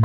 [0.00, 0.04] Oi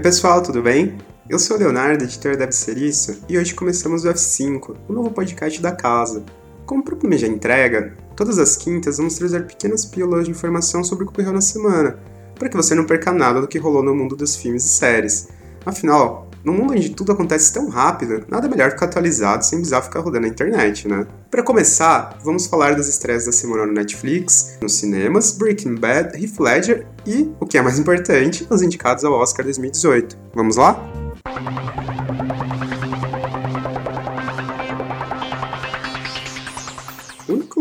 [0.00, 0.96] pessoal, tudo bem?
[1.28, 5.60] Eu sou o Leonardo, editor Ser Isso, e hoje começamos o F5, o novo podcast
[5.60, 6.24] da casa.
[6.64, 11.04] Como próprio mês de entrega, todas as quintas vamos trazer pequenas pílulas de informação sobre
[11.04, 11.98] o que ocorreu na semana,
[12.38, 15.28] para que você não perca nada do que rolou no mundo dos filmes e séries.
[15.66, 20.00] Afinal, no mundo onde tudo acontece tão rápido, nada melhor ficar atualizado sem precisar ficar
[20.00, 21.06] rodando na internet, né?
[21.30, 26.38] Para começar, vamos falar das estreias da semana no Netflix, nos cinemas, Breaking Bad, Heath
[26.38, 30.16] Ledger e, o que é mais importante, os indicados ao Oscar 2018.
[30.34, 30.80] Vamos lá?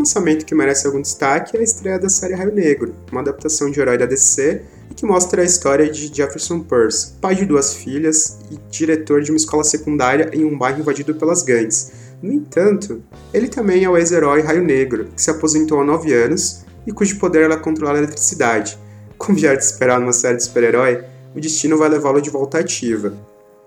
[0.08, 3.78] Lançamento que merece algum destaque é a estreia da série Raio Negro, uma adaptação de
[3.82, 4.62] herói da DC
[4.96, 9.38] que mostra a história de Jefferson Pierce, pai de duas filhas e diretor de uma
[9.38, 11.92] escola secundária em um bairro invadido pelas gangues.
[12.22, 16.66] No entanto, ele também é o ex-herói Raio Negro, que se aposentou há 9 anos
[16.88, 18.80] e cujo poder era controlar a eletricidade.
[19.18, 21.04] Como já era de esperar numa série de super-herói,
[21.36, 23.14] o destino vai levá-lo de volta ativa.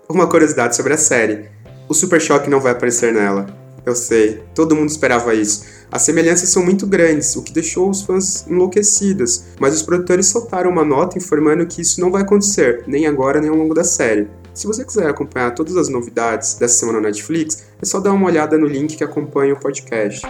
[0.09, 1.45] Uma curiosidade sobre a série:
[1.87, 3.45] o Super Choque não vai aparecer nela.
[3.85, 5.80] Eu sei, todo mundo esperava isso.
[5.91, 10.71] As semelhanças são muito grandes, o que deixou os fãs enlouquecidos, mas os produtores soltaram
[10.71, 14.29] uma nota informando que isso não vai acontecer, nem agora nem ao longo da série.
[14.53, 18.25] Se você quiser acompanhar todas as novidades dessa semana na Netflix, é só dar uma
[18.25, 20.25] olhada no link que acompanha o podcast.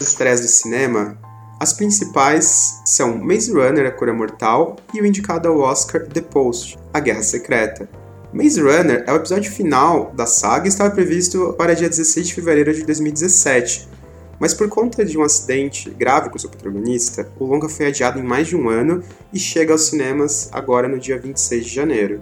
[0.00, 1.18] As estreias do cinema,
[1.58, 6.78] as principais são Maze Runner, A Cura Mortal, e o indicado ao Oscar The Post,
[6.94, 7.99] A Guerra Secreta.
[8.32, 12.34] Maze Runner é o episódio final da saga e estava previsto para dia 16 de
[12.34, 13.88] fevereiro de 2017,
[14.38, 18.22] mas por conta de um acidente grave com seu protagonista, o longa foi adiado em
[18.22, 22.20] mais de um ano e chega aos cinemas agora no dia 26 de janeiro.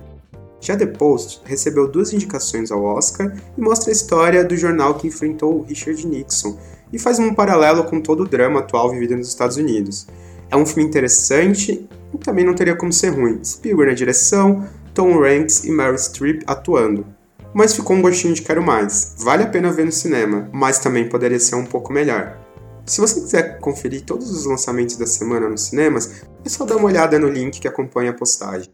[0.60, 5.08] Já The Post recebeu duas indicações ao Oscar e mostra a história do jornal que
[5.08, 6.58] enfrentou Richard Nixon
[6.90, 10.06] e faz um paralelo com todo o drama atual vivido nos Estados Unidos.
[10.50, 13.44] É um filme interessante e também não teria como ser ruim.
[13.44, 14.66] Spielberg na direção,
[14.98, 17.06] Tom Hanks e Meryl Streep atuando.
[17.54, 19.14] Mas ficou um gostinho de quero mais.
[19.20, 22.36] Vale a pena ver no cinema, mas também poderia ser um pouco melhor.
[22.84, 26.86] Se você quiser conferir todos os lançamentos da semana nos cinemas, é só dar uma
[26.86, 28.68] olhada no link que acompanha a postagem.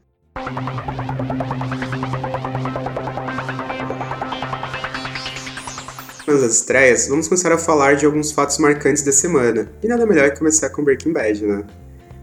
[6.26, 9.70] Nas estreias, vamos começar a falar de alguns fatos marcantes da semana.
[9.82, 11.64] E nada melhor que começar com Breaking Bad, né?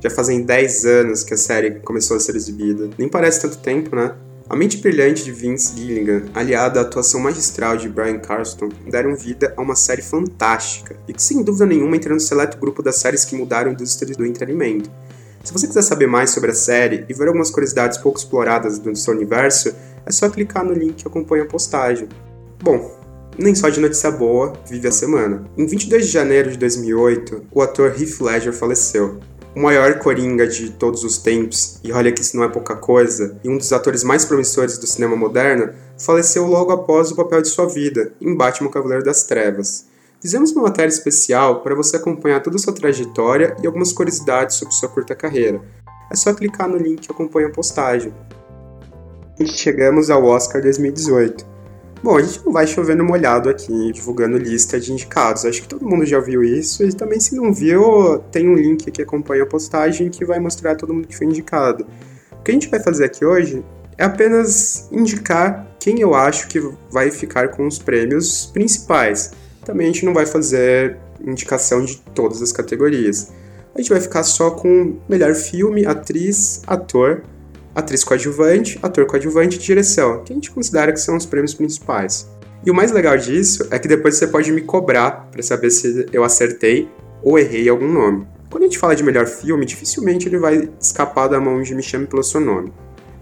[0.01, 2.89] Já fazem 10 anos que a série começou a ser exibida.
[2.97, 4.16] Nem parece tanto tempo, né?
[4.50, 9.53] A mente brilhante de Vince Gilligan, aliada à atuação magistral de Brian Carston, deram vida
[9.56, 13.23] a uma série fantástica e que, sem dúvida nenhuma, entra no seleto grupo das séries
[13.23, 14.89] que mudaram a indústria do entretenimento.
[15.44, 18.95] Se você quiser saber mais sobre a série e ver algumas curiosidades pouco exploradas do
[18.95, 19.73] seu universo,
[20.03, 22.09] é só clicar no link que acompanha a postagem.
[22.59, 23.00] Bom,
[23.38, 25.45] nem só de notícia boa vive a semana.
[25.56, 29.19] Em 22 de janeiro de 2008, o ator Heath Ledger faleceu
[29.56, 33.38] o maior coringa de todos os tempos, e olha que isso não é pouca coisa,
[33.44, 37.50] e um dos atores mais promissores do cinema moderno, faleceu logo após o papel de
[37.50, 39.85] sua vida, em Batman Cavaleiro das Trevas.
[40.22, 44.73] Fizemos uma matéria especial para você acompanhar toda a sua trajetória e algumas curiosidades sobre
[44.73, 45.62] sua curta carreira.
[46.12, 48.13] É só clicar no link que acompanha a postagem.
[49.39, 51.50] E chegamos ao Oscar 2018.
[52.03, 55.45] Bom, a gente não vai chovendo molhado aqui, divulgando lista de indicados.
[55.45, 56.84] Acho que todo mundo já viu isso.
[56.84, 60.75] E também, se não viu, tem um link que acompanha a postagem que vai mostrar
[60.75, 61.85] todo mundo que foi indicado.
[62.31, 63.63] O que a gente vai fazer aqui hoje
[64.00, 69.31] é apenas indicar quem eu acho que vai ficar com os prêmios principais.
[69.63, 73.31] Também a gente não vai fazer indicação de todas as categorias.
[73.75, 77.22] A gente vai ficar só com melhor filme, atriz, ator
[77.74, 82.30] atriz coadjuvante, ator coadjuvante e direção, que a gente considera que são os prêmios principais.
[82.66, 86.06] E o mais legal disso é que depois você pode me cobrar para saber se
[86.12, 86.90] eu acertei
[87.24, 88.28] ou errei algum nome.
[88.50, 91.81] Quando a gente fala de melhor filme, dificilmente ele vai escapar da mão de Me
[91.81, 92.72] Chame Pelo Seu Nome.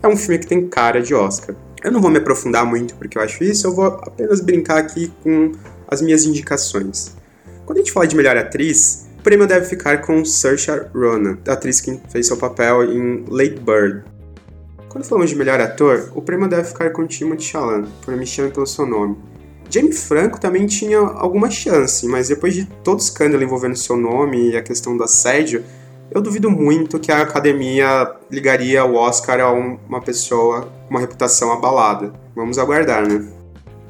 [0.01, 1.55] É um filme que tem cara de Oscar.
[1.83, 5.13] Eu não vou me aprofundar muito porque eu acho isso, eu vou apenas brincar aqui
[5.23, 5.51] com
[5.87, 7.15] as minhas indicações.
[7.65, 11.53] Quando a gente fala de melhor atriz, o prêmio deve ficar com Saoirse Ronan, a
[11.53, 14.03] atriz que fez seu papel em Late Bird,
[14.89, 18.51] quando falamos de melhor ator, o prêmio deve ficar com Timothée Chalamet, por Me Chame
[18.51, 19.15] Pelo Seu Nome.
[19.69, 24.49] Jamie Franco também tinha alguma chance, mas depois de todo o escândalo envolvendo seu nome
[24.49, 25.63] e a questão do assédio,
[26.09, 31.51] eu duvido muito que a academia ligaria o Oscar a uma pessoa com uma reputação
[31.51, 32.11] abalada.
[32.35, 33.27] Vamos aguardar, né?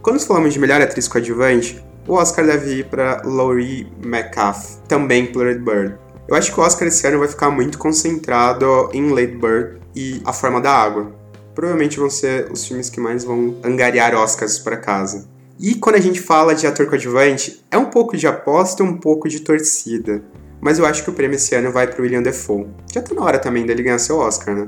[0.02, 5.45] Quando falamos de melhor atriz coadjuvante, o Oscar deve ir para Laurie Metcalf, também por
[5.60, 5.95] Bird.
[6.30, 10.22] Eu acho que o Oscar esse ano vai ficar muito concentrado em Lady Bird e
[10.24, 11.12] A Forma da Água.
[11.56, 15.28] Provavelmente vão ser os filmes que mais vão angariar Oscars para casa.
[15.60, 19.28] E quando a gente fala de ator coadjuvante, é um pouco de aposta um pouco
[19.28, 20.24] de torcida.
[20.62, 22.68] Mas eu acho que o prêmio esse ano vai para William Defoe.
[22.94, 24.68] Já tá na hora também dele ganhar seu Oscar, né?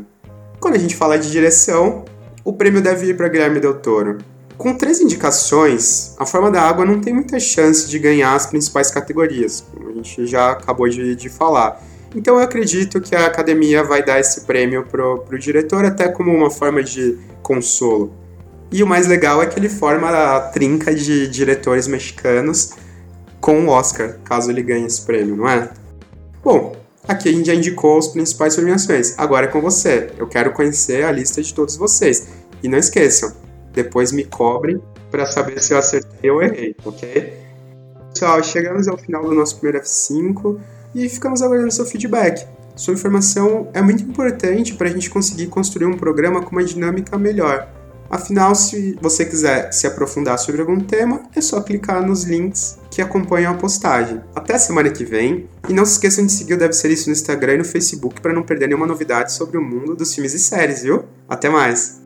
[0.60, 2.06] Quando a gente fala de direção,
[2.44, 4.18] o prêmio deve ir para Guilherme Del Toro.
[4.62, 8.92] Com três indicações, A Forma da Água não tem muita chance de ganhar as principais
[8.92, 11.82] categorias, como a gente já acabou de, de falar.
[12.16, 16.32] Então eu acredito que a academia vai dar esse prêmio pro, pro diretor até como
[16.32, 18.14] uma forma de consolo.
[18.72, 22.74] E o mais legal é que ele forma a trinca de diretores mexicanos
[23.40, 25.72] com o Oscar, caso ele ganhe esse prêmio, não é?
[26.44, 26.76] Bom,
[27.08, 29.16] aqui a gente já indicou as principais premiações.
[29.18, 30.12] Agora é com você.
[30.20, 32.28] Eu quero conhecer a lista de todos vocês.
[32.62, 33.41] E não esqueçam,
[33.74, 37.34] depois me cobrem para saber se eu acertei ou errei, ok?
[38.14, 40.58] Pessoal, chegamos ao final do nosso primeiro F5
[40.94, 42.46] e ficamos aguardando seu feedback.
[42.76, 47.18] Sua informação é muito importante para a gente conseguir construir um programa com uma dinâmica
[47.18, 47.68] melhor.
[48.10, 53.02] Afinal, se você quiser se aprofundar sobre algum tema, é só clicar nos links que
[53.02, 54.20] acompanham a postagem.
[54.36, 57.14] Até semana que vem, e não se esqueçam de seguir o Deve Ser Isso no
[57.14, 60.40] Instagram e no Facebook para não perder nenhuma novidade sobre o mundo dos filmes e
[60.40, 61.06] séries, viu?
[61.30, 62.01] Até mais!